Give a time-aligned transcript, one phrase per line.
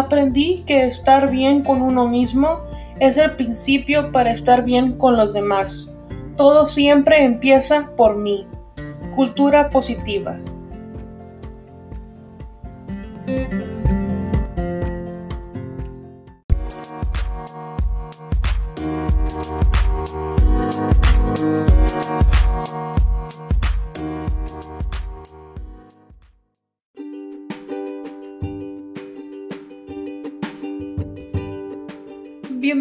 [0.00, 2.62] Aprendí que estar bien con uno mismo
[3.00, 5.92] es el principio para estar bien con los demás.
[6.38, 8.46] Todo siempre empieza por mí.
[9.14, 10.38] Cultura positiva.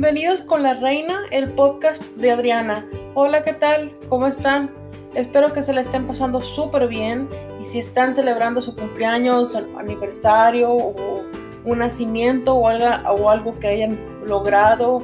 [0.01, 2.85] Bienvenidos con la reina, el podcast de Adriana.
[3.15, 3.93] Hola, ¿qué tal?
[4.07, 4.73] ¿Cómo están?
[5.13, 7.27] Espero que se la estén pasando súper bien
[7.59, 11.25] y si están celebrando su cumpleaños, aniversario o
[11.65, 15.03] un nacimiento o algo, o algo que hayan logrado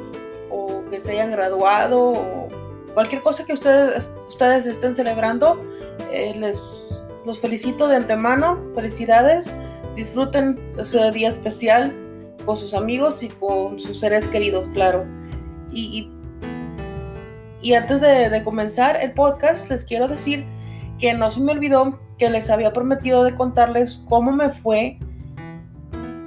[0.50, 2.48] o que se hayan graduado
[2.94, 5.62] cualquier cosa que ustedes, ustedes estén celebrando,
[6.10, 8.64] eh, les los felicito de antemano.
[8.74, 9.52] Felicidades.
[9.98, 11.94] Disfruten ese día especial
[12.46, 15.06] con sus amigos y con sus seres queridos, claro.
[15.72, 16.10] Y,
[17.62, 20.46] y, antes de, comenzar el podcast, les quiero decir
[21.00, 24.98] que no se me olvidó que les había prometido de contarles cómo me fue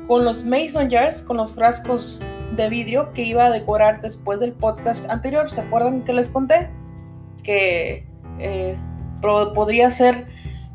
[0.06, 2.20] con los mason jars, con los frascos
[2.56, 5.48] de vidrio que iba a decorar después del podcast anterior.
[5.48, 6.68] ¿Se acuerdan que les conté?
[7.42, 8.06] Que
[8.38, 8.76] eh,
[9.20, 10.26] podría ser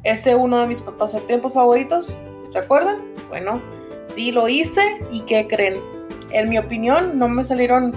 [0.03, 2.17] ese uno de mis pasatiempos favoritos.
[2.49, 2.97] ¿Se acuerdan?
[3.29, 3.61] Bueno,
[4.05, 5.79] Sí, lo hice y ¿qué creen?
[6.31, 7.93] En mi opinión no me salieron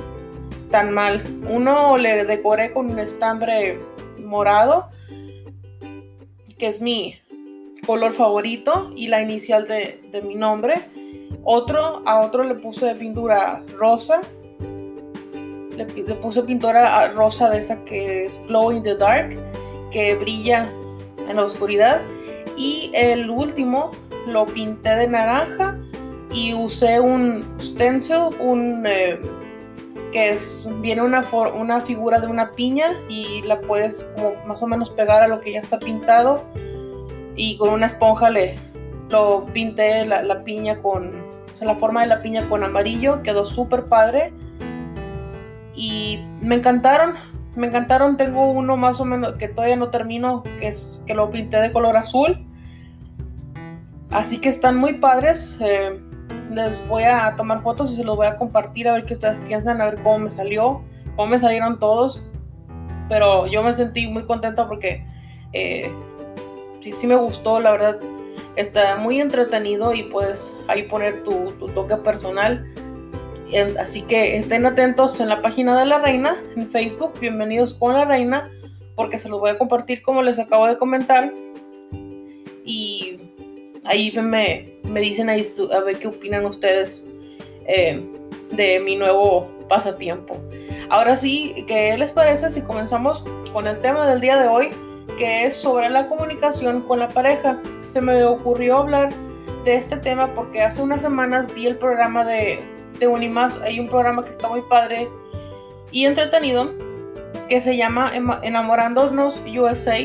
[0.71, 1.23] tan mal.
[1.51, 3.79] Uno le decoré con un estambre
[4.19, 4.89] morado,
[6.59, 7.19] que es mi
[7.87, 10.75] color favorito y la inicial de, mi nombre.
[11.45, 14.21] Otro, a otro le puse pintura rosa.
[15.77, 19.37] Le, le, puse pintura rosa de esa que es glow in the dark,
[19.91, 20.71] que brilla
[21.29, 22.01] en la oscuridad.
[22.57, 23.91] Y el último
[24.27, 25.79] lo pinté de naranja
[26.33, 29.21] y usé un stencil, un eh,
[30.13, 34.09] que es viene una, una figura de una piña y la puedes
[34.47, 36.45] más o menos pegar a lo que ya está pintado.
[37.37, 38.57] Y con una esponja le
[39.11, 41.15] lo pinté la, piña con
[41.53, 44.33] o sea, la forma de la piña con amarillo quedó súper padre.
[45.75, 47.15] Y me encantaron
[47.55, 48.17] me encantaron.
[48.17, 50.75] Tengo uno más o menos que todavía no termino que
[51.07, 52.47] que lo pinté de color azul.
[54.11, 56.01] Así que están muy padres eh,
[56.51, 59.41] les voy a tomar fotos y se los voy a compartir a ver qué ustedes
[59.41, 60.83] piensan, a ver cómo me salió,
[61.17, 62.23] cómo me salieron todos.
[63.09, 65.05] Pero yo me sentí muy contenta porque
[65.53, 65.91] eh,
[66.81, 68.01] sí, sí me gustó, la verdad.
[68.57, 72.67] Está muy entretenido y puedes ahí poner tu, toque personal.
[73.79, 78.05] Así que estén atentos en la página de la reina, en Facebook, bienvenidos con la
[78.05, 78.51] reina,
[78.97, 81.33] porque se los voy a compartir como les acabo de comentar.
[82.65, 83.16] Y
[83.87, 87.05] ahí me, me dicen ahí a ver qué opinan ustedes
[87.67, 88.03] eh,
[88.53, 90.37] de mi nuevo pasatiempo.
[90.89, 94.71] Ahora sí, ¿qué les parece si comenzamos con el tema del día de hoy,
[95.19, 97.61] que es sobre la comunicación con la pareja?
[97.85, 99.13] Se me ocurrió hablar
[99.65, 102.61] de este tema porque hace unas semanas vi el programa de,
[103.01, 103.59] de Unimás.
[103.59, 105.09] Hay un programa que está muy padre
[105.91, 106.73] y entretenido
[107.49, 109.99] que se llama Enamorándonos USA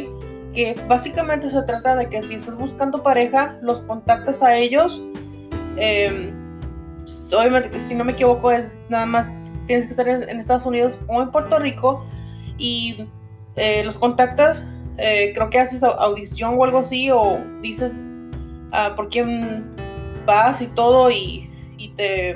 [0.54, 5.02] que básicamente se trata de que si estás buscando pareja, los contactas a ellos.
[5.78, 6.34] Em,
[7.34, 9.32] obviamente si no me equivoco es nada más
[9.66, 12.06] tienes que estar en, Estados Unidos o en Puerto Rico
[12.58, 13.08] y
[13.56, 14.68] eh, los contactas,
[14.98, 18.10] eh, creo que haces audición o algo así o dices
[18.74, 19.74] uh, por quién
[20.26, 21.48] vas y todo y,
[21.96, 22.36] te,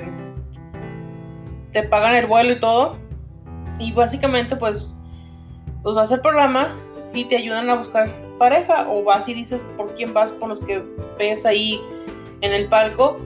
[1.72, 2.96] te pagan el vuelo y todo.
[3.78, 4.92] Y básicamente pues,
[5.82, 6.74] pues vas al programa
[7.24, 10.82] te ayudan a buscar pareja o vas y dices por quién vas por los que
[11.18, 11.80] ves ahí
[12.40, 13.18] en el palco.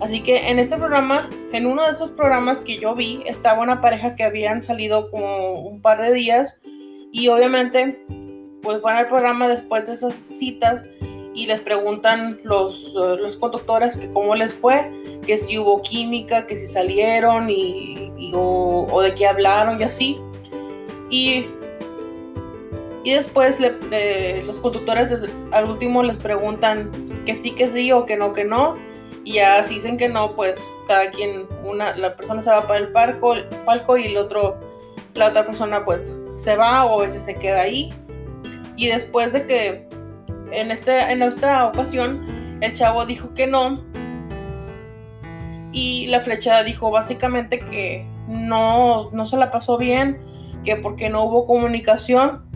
[0.00, 3.80] Así que en este programa, en uno de esos programas que yo vi, estaba una
[3.80, 6.60] pareja que habían salido como un par de días
[7.12, 7.98] y obviamente
[8.62, 10.84] pues van al programa después de esas citas
[11.34, 14.90] y les preguntan los, los conductores que cómo les fue,
[15.26, 20.18] que si hubo química, que si salieron y, o de qué hablaron y así.
[21.10, 21.46] Y
[23.06, 25.14] y después los conductores
[25.52, 26.90] al último les preguntan
[27.24, 28.76] que sí, que sí o que no, que no.
[29.22, 32.80] Y ya si dicen que no, pues cada quien, una, la persona se va para
[32.80, 34.58] el palco, el palco y el otro,
[35.14, 37.94] la otra persona pues se va o ese se queda ahí.
[38.74, 39.88] Y después de que
[40.50, 43.84] en, este, en esta ocasión el chavo dijo que no,
[45.70, 50.18] y la flecha dijo básicamente que no, no se la pasó bien,
[50.64, 52.46] que porque no hubo comunicación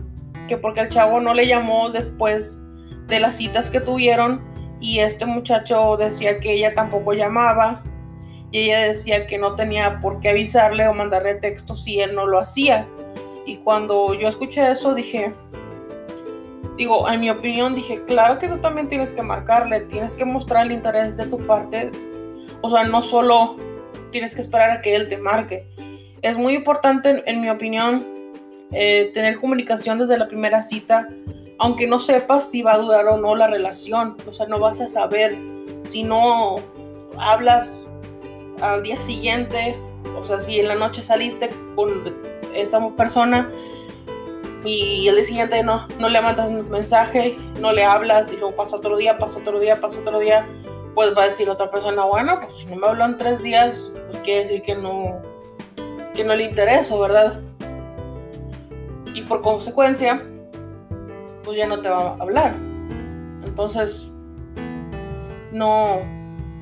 [0.57, 2.59] porque el chavo no le llamó después
[3.07, 4.43] de las citas que tuvieron
[4.79, 7.83] y este muchacho decía que ella tampoco llamaba
[8.51, 12.25] y ella decía que no tenía por qué avisarle o mandarle texto si él no
[12.25, 12.87] lo hacía.
[13.45, 15.33] Y cuando yo escuché eso dije,
[16.77, 20.65] digo, en mi opinión dije, claro que tú también tienes que marcarle, tienes que mostrar
[20.65, 21.91] el interés de tu parte.
[22.61, 23.55] O sea, no solo
[24.11, 25.67] tienes que esperar a que él te marque.
[26.21, 28.05] Es muy importante, en mi opinión,
[28.71, 31.09] eh, tener comunicación desde la primera cita,
[31.59, 34.17] aunque no sepas si va a durar o no la relación.
[34.27, 35.37] O sea, no vas a saber
[35.83, 36.55] si no
[37.17, 37.77] hablas
[38.61, 39.75] al día siguiente,
[40.17, 42.03] o sea, si en la noche saliste con
[42.55, 43.49] esa persona
[44.63, 48.55] y el día siguiente no, no le mandas un mensaje, no le hablas y luego
[48.55, 50.47] pasa otro día, pasa otro día, pasa otro día,
[50.93, 53.91] pues va a decir otra persona, bueno, pues si no me habló en tres días,
[54.09, 55.21] pues quiere decir que no,
[56.13, 57.39] que no le intereso, ¿verdad?
[59.21, 60.23] Y por consecuencia,
[61.43, 62.55] pues ya no te va a hablar.
[63.45, 64.11] Entonces,
[65.51, 65.99] no,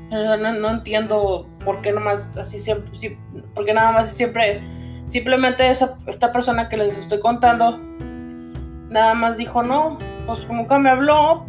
[0.10, 3.18] no, entiendo por qué nomás así siempre,
[3.54, 4.62] porque nada más siempre,
[5.06, 7.80] simplemente esa, esta persona que les estoy contando,
[8.90, 11.46] nada más dijo no, pues nunca me habló,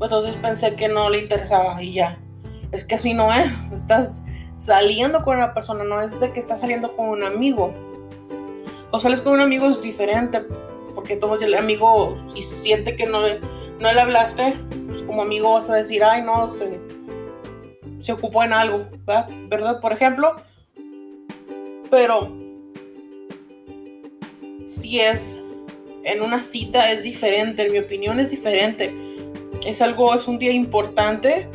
[0.00, 2.18] entonces pensé que no le interesaba y ya.
[2.72, 4.24] Es que así no es, estás
[4.58, 7.72] saliendo con una persona, no es de que estás saliendo con un amigo.
[8.94, 10.40] O sales con un amigo es diferente,
[10.94, 13.40] porque todo el amigo, si siente que no le,
[13.80, 14.54] no le hablaste,
[14.86, 16.80] pues como amigo vas a decir, ay, no, se,
[17.98, 18.86] se ocupó en algo,
[19.48, 19.80] ¿verdad?
[19.80, 20.36] Por ejemplo.
[21.90, 22.30] Pero
[24.68, 25.40] si es
[26.04, 28.94] en una cita es diferente, en mi opinión es diferente.
[29.66, 31.48] Es algo, es un día importante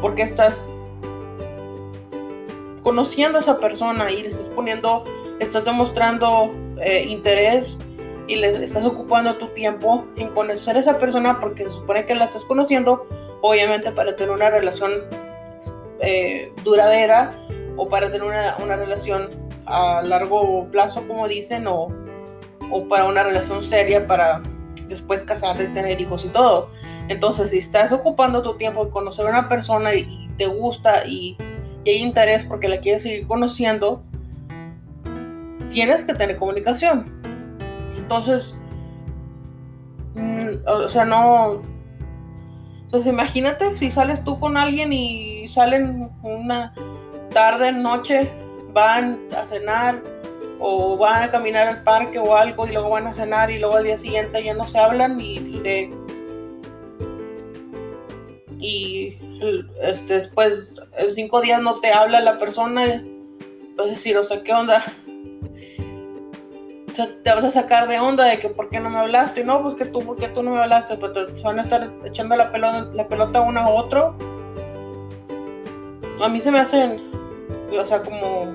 [0.00, 0.66] porque estás
[2.82, 5.04] conociendo a esa persona y le estás poniendo,
[5.42, 7.76] estás demostrando eh, interés
[8.28, 12.14] y le estás ocupando tu tiempo en conocer a esa persona porque se supone que
[12.14, 13.06] la estás conociendo,
[13.40, 14.92] obviamente para tener una relación
[16.00, 17.32] eh, duradera
[17.76, 19.28] o para tener una, una, relación
[19.66, 21.88] a largo plazo, como dicen, o,
[22.70, 24.42] o para una relación seria para
[24.88, 26.70] después casarte, tener hijos y todo.
[27.08, 31.36] Entonces, si estás ocupando tu tiempo en conocer a una persona y, te gusta y,
[31.84, 34.02] y, hay interés porque la quieres seguir conociendo,
[35.72, 37.20] tienes que tener comunicación.
[37.96, 38.54] Entonces,
[40.14, 41.62] mm, o sea, no,
[42.82, 46.74] entonces imagínate si sales tú con alguien y salen una
[47.30, 48.30] tarde, noche,
[48.74, 50.02] van a cenar
[50.58, 53.76] o van a caminar al parque o algo y luego van a cenar y luego
[53.76, 55.90] al día siguiente ya no se hablan y le
[58.58, 59.18] y
[59.80, 63.02] este, después en cinco días no te habla la persona
[63.76, 64.84] pues decir o sea qué onda
[66.92, 69.44] te vas a sacar de onda de que por qué no me hablaste.
[69.44, 70.96] No, pues que tú, ¿por qué tú no me hablaste?
[70.96, 74.14] Pues te van a estar echando la pelota, la pelota uno a otro.
[76.22, 77.10] A mí se me hacen,
[77.78, 78.54] o sea, como...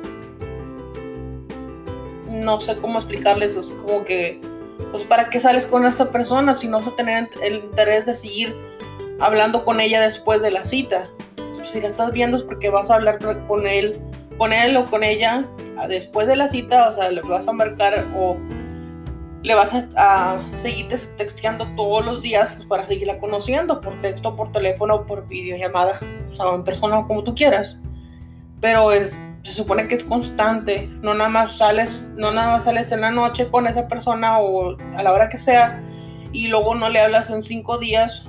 [2.30, 4.40] No sé cómo explicarles, es como que...
[4.92, 8.14] Pues para qué sales con esa persona si no vas a tener el interés de
[8.14, 8.56] seguir
[9.20, 11.08] hablando con ella después de la cita.
[11.64, 13.18] Si la estás viendo es porque vas a hablar
[13.48, 14.00] con él,
[14.38, 15.46] con él o con ella
[15.88, 18.38] después de la cita, o sea, le vas a marcar o
[19.44, 24.52] le vas a, seguir texteando todos los días pues, para seguirla conociendo por texto, por
[24.52, 27.80] teléfono, por videollamada, o sea, en persona, como tú quieras.
[28.60, 32.92] Pero es, se supone que es constante, no nada más sales, no nada más sales
[32.92, 35.82] en la noche con esa persona o a la hora que sea
[36.34, 38.26] y luego no le hablas en cinco días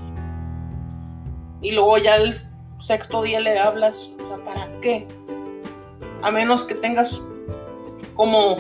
[1.60, 2.34] y luego ya el
[2.78, 5.08] sexto día le hablas, o sea, ¿para qué?
[6.22, 7.22] A menos que tengas
[8.14, 8.56] como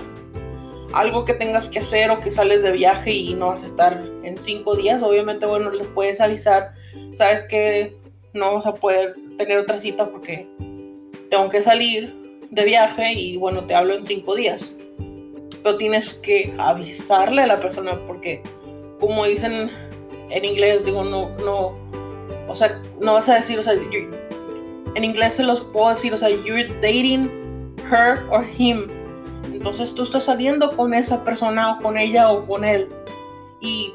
[0.92, 4.02] algo que tengas que hacer o que sales de viaje y no vas a estar
[4.22, 6.72] en cinco días, obviamente, bueno, les puedes avisar,
[7.12, 7.96] sabes que
[8.32, 10.48] no vas a poder tener otra cita porque
[11.30, 12.14] tengo que salir
[12.50, 14.72] de viaje y bueno, te hablo en cinco días.
[15.62, 18.42] Pero tienes que avisarle a la persona porque,
[19.00, 19.70] como dicen
[20.30, 21.76] en inglés, digo, no, no,
[22.48, 26.16] o sea, no vas a decir, o sea, en inglés se los puedo decir, o
[26.16, 27.47] sea, you're dating
[27.90, 28.88] her or him
[29.52, 32.88] entonces tú estás saliendo con esa persona o con ella o con él
[33.60, 33.92] y,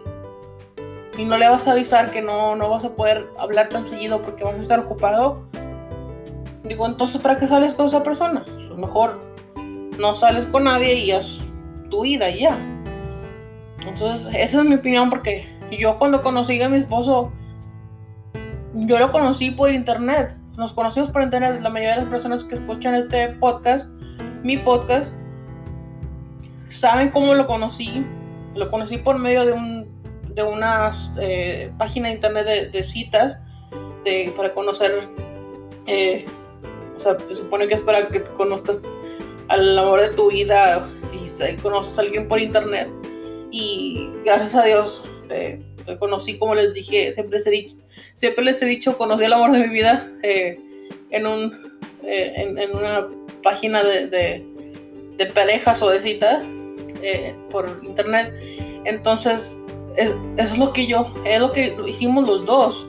[1.18, 4.22] y no le vas a avisar que no, no vas a poder hablar tan seguido
[4.22, 5.44] porque vas a estar ocupado.
[6.64, 8.44] Digo, entonces ¿para qué sales con esa persona?
[8.44, 9.22] Pues, mejor
[9.98, 11.40] no sales con nadie y haz
[11.90, 12.58] tu vida y ya.
[13.86, 15.46] Entonces, esa es mi opinión porque
[15.80, 17.32] yo cuando conocí a mi esposo,
[18.74, 20.36] yo lo conocí por internet.
[20.58, 21.60] Nos conocimos por internet.
[21.62, 23.90] La mayoría de las personas que escuchan este podcast,
[24.44, 25.14] mi podcast,
[26.68, 28.06] saben cómo lo conocí.
[28.56, 29.88] Lo conocí por medio de un,
[30.36, 33.40] de una eh, página de internet de, citas
[34.06, 35.10] de, para conocer,
[35.88, 36.26] eh,
[36.96, 38.80] o sea, se supone que es para que conozcas
[39.48, 42.90] al amor de tu vida y, conoces a alguien por internet.
[43.50, 45.64] Y gracias a Dios eh,
[46.00, 47.76] conocí, como les dije, siempre les he dicho,
[48.14, 53.08] siempre les he dicho conocí el amor de mi vida en, un, en, una
[53.42, 56.44] página de, de, parejas o de citas
[57.50, 58.34] por internet.
[58.86, 59.58] Entonces,
[59.96, 62.88] eso es lo que yo, es lo que hicimos los dos.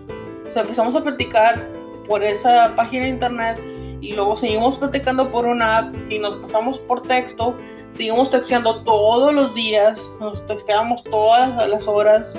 [0.55, 1.67] Empezamos a platicar
[2.07, 3.61] por esa página de internet
[4.01, 7.57] y luego seguimos platicando por una app y nos pasamos por texto.
[7.93, 12.35] Seguimos texteando todos los días, nos texteábamos todas las horas,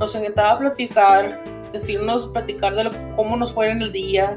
[0.00, 4.34] nos encantaba platicar, decirnos, platicar de cómo nos fue en el día.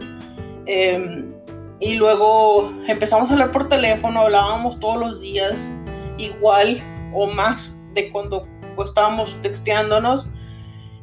[0.65, 1.34] Em,
[1.79, 5.72] y luego empezamos a hablar por teléfono, hablábamos todos los días,
[6.17, 10.27] igual o más de cuando pues, estábamos texteándonos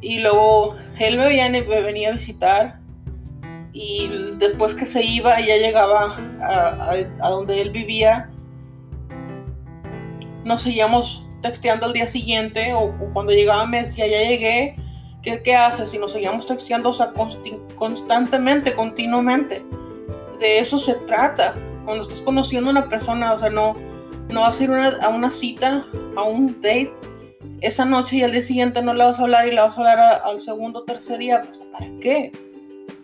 [0.01, 2.81] y luego él me venía, a visitar
[3.73, 8.31] y después que se iba ya llegaba a, donde él vivía,
[10.45, 14.77] nos seguíamos texteando al día siguiente o, cuando llegaba me decía ya llegué,
[15.25, 15.93] ¿qué, qué haces?
[15.95, 16.93] Y nos seguíamos texteando
[17.75, 19.65] constantemente, continuamente.
[20.39, 21.55] De eso se trata.
[21.85, 23.75] Cuando estás conociendo a una persona, o sea, no,
[24.31, 25.85] no vas a ir a una cita,
[26.17, 26.93] a un date
[27.61, 29.81] esa noche y al día siguiente no le vas a hablar y le vas a
[29.81, 32.31] hablar al segundo o tercer día, pues ¿para qué?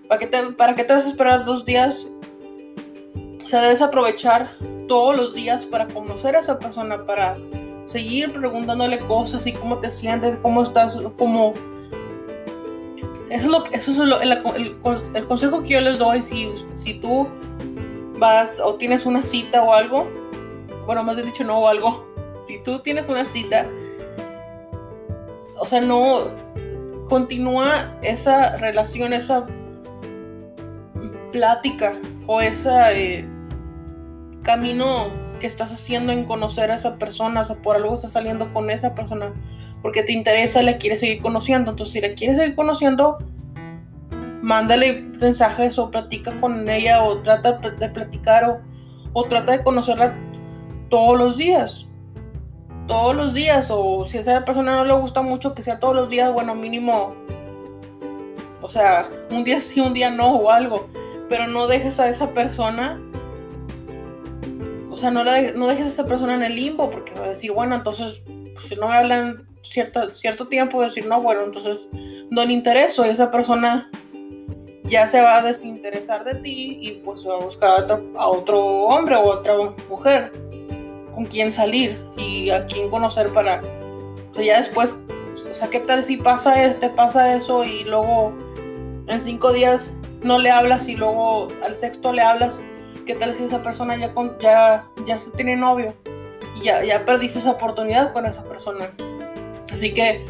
[0.06, 2.06] ¿Para qué, te, ¿Para qué te vas a esperar dos días?
[3.42, 4.50] O sea, debes aprovechar
[4.86, 7.36] todos los días para conocer a esa persona, para
[7.86, 11.52] seguir preguntándole cosas y cómo te sientes, cómo estás, cómo...
[13.30, 14.32] Eso es, lo, eso es el,
[15.14, 16.20] el, consejo que yo les doy.
[16.20, 17.28] Si, si tú
[18.18, 20.06] vas o tienes una cita o algo,
[20.84, 22.06] bueno, más de dicho no o algo,
[22.42, 23.66] si tú tienes una cita
[25.60, 26.30] o sea, no
[27.06, 29.46] continúa esa relación, esa
[31.32, 31.96] plática
[32.26, 33.28] o ese eh,
[34.42, 38.52] camino que estás haciendo en conocer a esa persona, o sea, por algo estás saliendo
[38.54, 39.32] con esa persona
[39.82, 41.70] porque te interesa, le quieres seguir conociendo.
[41.70, 43.18] Entonces, si le quieres seguir conociendo,
[44.42, 48.60] mándale mensajes o platica con ella o trata de platicar o,
[49.12, 50.14] o trata de conocerla
[50.88, 51.86] todos los días
[52.90, 55.94] todos los días o si a esa persona no le gusta mucho que sea todos
[55.94, 57.14] los días, bueno, mínimo,
[58.60, 60.88] o sea, un día sí, un día no o algo,
[61.28, 63.00] pero no dejes a esa persona,
[64.90, 67.52] o sea, no, no dejes a esa persona en el limbo porque va a decir,
[67.52, 68.22] bueno, entonces,
[68.54, 71.88] pues, si no hablan cierto, cierto tiempo, decir, no, bueno, entonces
[72.30, 73.90] no le intereso esa persona
[74.90, 78.28] ya se va a desinteresar de ti y pues va a buscar a otro, a
[78.28, 79.54] otro hombre o a otra
[79.88, 80.32] mujer
[81.14, 83.62] con quién salir y a quién conocer para.
[84.34, 84.96] Ya después,
[85.50, 88.32] o sea, ¿qué tal si pasa este, pasa eso y luego
[89.06, 92.62] en cinco días no le hablas y luego al sexto le hablas?
[93.06, 95.94] ¿Qué tal si esa persona ya, con, ya, ya se tiene novio?
[96.56, 98.90] Y ya, ya perdiste esa oportunidad con esa persona.
[99.72, 100.24] Así que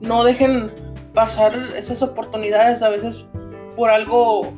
[0.00, 0.70] no dejen
[1.14, 2.82] pasar esas oportunidades.
[2.82, 3.24] A veces
[3.76, 4.52] por algo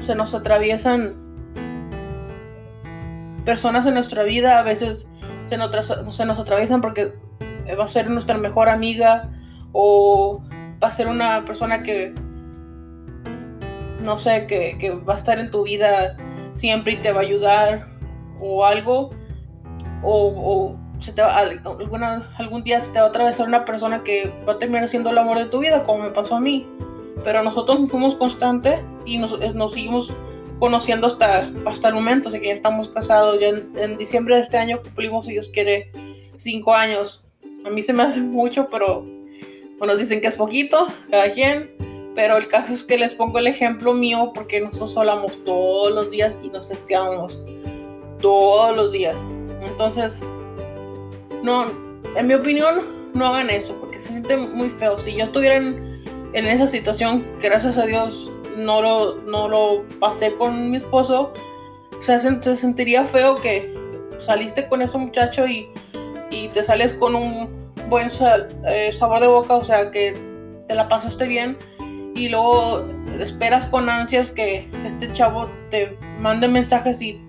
[0.00, 1.28] se nos atraviesan
[3.48, 5.08] personas en nuestra vida a veces
[5.44, 5.70] se nos,
[6.14, 7.14] se nos atraviesan porque
[7.78, 9.30] va a ser nuestra mejor amiga
[9.72, 10.42] o
[10.82, 12.14] va a ser una persona que,
[14.02, 16.16] no sé, que, va a estar en tu vida
[16.54, 17.88] siempre y te va a ayudar
[18.38, 19.10] o algo,
[20.02, 24.54] o, se te alguna, algún día se te va a atravesar una persona que va
[24.54, 26.66] a terminar siendo el amor de tu vida, como me pasó a mí.
[27.24, 30.14] Pero nosotros fuimos constantes y nos, nos seguimos
[30.58, 34.58] conociendo hasta, hasta el momento, así que ya estamos casados, ya en, diciembre de este
[34.58, 35.92] año cumplimos, si Dios quiere,
[36.36, 37.24] cinco años.
[37.64, 39.06] A mí se me hace mucho, pero
[39.78, 41.76] bueno, dicen que es poquito, cada quien.
[42.14, 46.10] Pero el caso es que les pongo el ejemplo mío porque nosotros hablamos todos los
[46.10, 47.40] días y nos texteamos
[48.20, 49.16] todos los días.
[49.62, 50.20] Entonces,
[51.42, 51.66] no,
[52.16, 54.98] en mi opinión, no hagan eso porque se siente muy feo.
[54.98, 55.98] Si yo estuviera en,
[56.32, 61.32] esa situación, gracias a Dios, no lo, no lo pasé con mi esposo,
[61.98, 63.74] se, se sentiría feo que
[64.18, 65.68] saliste con ese muchacho y,
[66.30, 68.08] y te sales con un buen
[68.68, 70.14] eh, sabor de boca, o sea, que
[70.66, 71.56] te la pasaste bien
[72.14, 72.84] y luego
[73.18, 77.20] esperas con ansias que este chavo te mande mensajes y,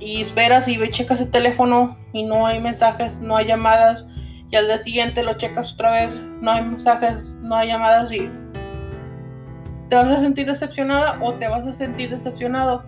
[0.00, 4.06] y esperas y ve, checas el teléfono y no hay mensajes, no hay llamadas
[4.50, 8.30] y al día siguiente lo checas otra vez, no hay mensajes, no hay llamadas y
[9.88, 12.84] ¿Te vas a sentir decepcionada o te vas a sentir decepcionado?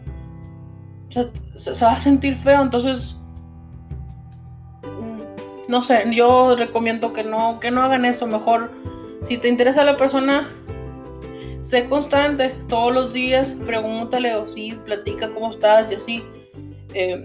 [1.08, 3.16] se, va a sentir feo, entonces
[4.82, 5.20] mm,
[5.68, 8.26] no sé, yo recomiendo que no, que no hagan eso.
[8.26, 8.70] Mejor,
[9.24, 10.48] si te interesa la persona,
[11.60, 12.54] sé constante.
[12.68, 16.24] Todos los días pregúntale o sí, platica cómo estás y así.
[16.98, 17.24] Eh,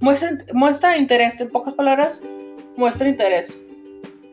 [0.00, 2.20] muestra, interés, en pocas palabras,
[2.76, 3.56] muestra interés.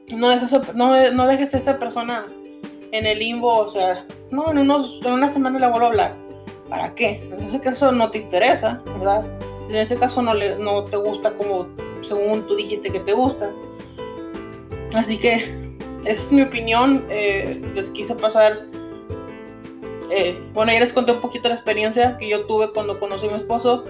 [0.09, 2.25] No dejes, no, no dejes a esa persona
[2.91, 6.15] en el limbo, o sea, no, en, unos, en una semana le vuelvo a hablar.
[6.67, 7.21] ¿Para qué?
[7.31, 9.23] En ese caso no te interesa, ¿verdad?
[9.69, 11.67] En ese caso no, le, no te gusta como
[12.01, 13.51] según tú dijiste que te gusta.
[14.95, 17.05] Así que esa es mi opinión.
[17.09, 18.65] Eh, les quise pasar.
[20.09, 23.29] Eh, bueno, ya les conté un poquito la experiencia que yo tuve cuando conocí a
[23.29, 23.83] mi esposo.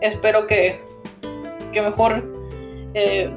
[0.00, 0.80] Espero que,
[1.72, 2.24] que mejor
[2.94, 3.30] eh,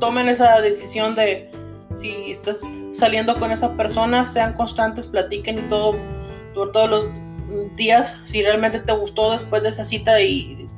[0.00, 1.50] tomen esa decisión de
[1.96, 2.58] si estás
[2.92, 5.96] saliendo con esa persona, sean constantes, platiquen y todo
[6.54, 8.18] por todos los días.
[8.24, 10.68] Si realmente te gustó después de esa cita y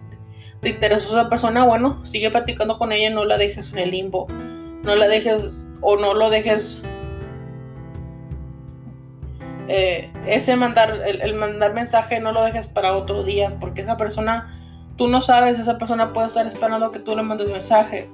[0.61, 4.27] te interesó esa persona, bueno, sigue platicando con ella, no la dejes en el limbo,
[4.83, 6.83] no la dejes o no lo dejes.
[9.69, 14.66] Eh, ese mandar, el, mandar mensaje no lo dejes para otro día, porque esa persona,
[14.97, 18.09] tú no sabes, esa persona puede estar esperando que tú le mandes mensaje.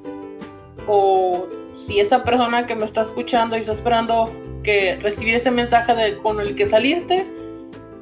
[0.87, 1.47] O
[1.77, 6.19] si esa persona que me está escuchando y está esperando que recibir ese mensaje de,
[6.19, 7.27] con el que saliste,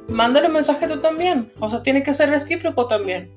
[0.07, 1.51] mándale mensaje tú también.
[1.59, 3.31] O sea, tiene que ser recíproco también.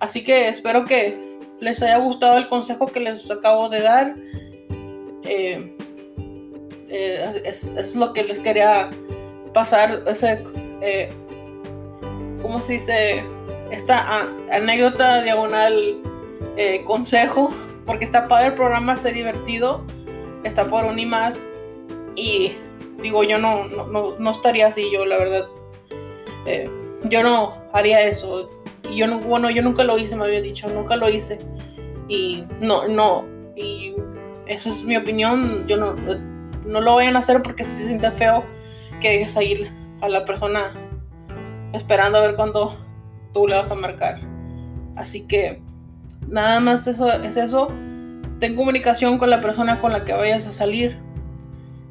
[0.00, 4.14] Así que espero que les haya gustado el consejo que les acabo de dar.
[5.22, 5.76] Eh,
[6.88, 8.90] eh, es, lo que les quería
[9.52, 10.02] pasar.
[10.06, 10.44] Ese,
[10.80, 11.08] eh,
[12.42, 13.24] ¿Cómo se dice?
[13.74, 15.96] Esta anécdota diagonal
[16.84, 17.48] consejo.
[17.86, 19.84] Porque está padre el programa, está divertido.
[20.44, 21.40] Está por un y más.
[22.16, 22.52] Y
[23.02, 25.48] digo, yo no, no, no estaría así, yo la verdad.
[27.04, 28.48] yo no haría eso
[28.90, 31.38] y yo, no, bueno, yo nunca lo hice, me había dicho, nunca lo hice.
[32.08, 33.24] Y no, no,
[33.56, 33.94] y
[34.46, 35.94] esa es mi opinión, yo no,
[36.66, 38.44] no lo vayan a hacer porque se siente feo
[39.00, 40.72] que dejes ir a la persona
[41.72, 42.76] esperando a ver cuándo
[43.34, 44.20] tú le vas a marcar.
[44.96, 45.60] Así que
[46.28, 47.68] nada más eso es eso.
[48.40, 50.98] Ten comunicación con la persona con la que vayas a salir.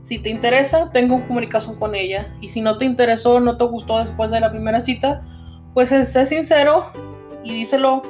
[0.03, 2.34] Si te interesa, tengo comunicación con ella.
[2.41, 5.23] Y si no te interesó, no te gustó después de la primera cita,
[5.73, 6.91] pues sé sincero
[7.43, 8.01] y díselo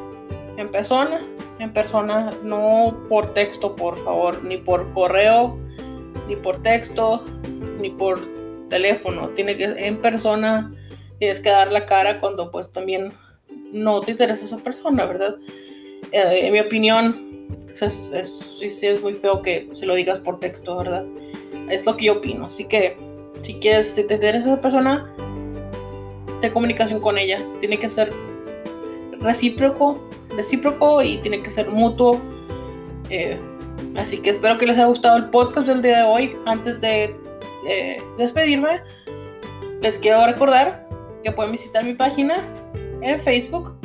[0.58, 1.22] en persona,
[1.60, 5.58] en persona, no por texto, por favor, ni por correo,
[6.28, 7.24] ni por texto,
[7.80, 8.19] ni por
[8.69, 9.30] teléfono.
[9.30, 10.74] Tiene que en persona,
[11.19, 13.13] tienes que dar la cara cuando pues también
[13.73, 15.36] no te interesa esa persona, ¿verdad?
[16.12, 20.77] Eh, en mi opinión, es, es, es muy feo que se lo digas por texto,
[20.77, 21.05] ¿verdad?
[21.69, 22.45] Es lo que yo opino.
[22.45, 22.97] Así que
[23.41, 25.13] si quieres, si te interesa esa persona,
[26.43, 27.43] de comunicación con ella.
[27.62, 28.13] Tiene que ser
[29.19, 29.97] recíproco,
[30.36, 32.21] recíproco y tiene que ser mutuo.
[33.09, 33.39] Eh,
[33.95, 36.38] así que espero que les haya gustado el podcast del día de hoy.
[36.45, 37.15] Antes de
[37.67, 38.81] eh, despedirme,
[39.81, 40.88] les quiero recordar
[41.23, 42.36] que pueden visitar mi página
[43.04, 43.78] en Facebook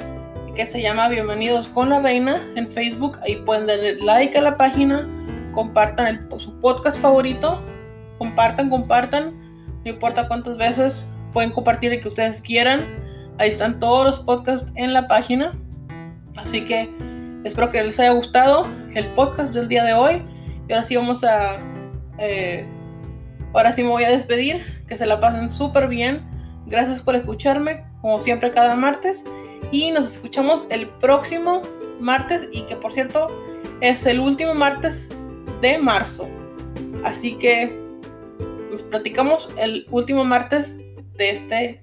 [0.54, 3.18] que se llama Bienvenidos con la Reina en Facebook.
[3.22, 5.06] Ahí pueden darle like a la página,
[5.54, 7.60] compartan su podcast favorito,
[8.18, 9.34] compartan, compartan,
[9.84, 12.84] no importa cuántas veces pueden compartir el que ustedes quieran.
[13.38, 15.52] Ahí están todos los podcasts en la página.
[16.36, 16.88] Así que
[17.44, 20.22] espero que les haya gustado el podcast del día de hoy.
[20.68, 21.56] Y ahora sí vamos a...
[22.18, 22.66] Eh,
[23.52, 24.64] ahora sí me voy a despedir.
[24.86, 26.24] Que se la pasen súper bien.
[26.66, 29.24] Gracias por escucharme, como siempre cada martes.
[29.70, 31.62] Y nos escuchamos el próximo
[32.00, 32.48] martes.
[32.52, 33.28] Y que por cierto
[33.80, 35.10] es el último martes
[35.60, 36.28] de marzo.
[37.04, 37.76] Así que
[38.70, 40.78] nos platicamos el último martes
[41.14, 41.82] de este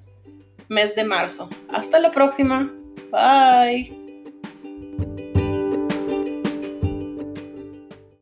[0.69, 1.49] mes de marzo.
[1.69, 2.71] Hasta la próxima.
[3.11, 4.04] Bye.